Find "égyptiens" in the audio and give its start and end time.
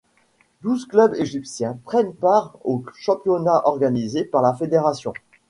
1.13-1.77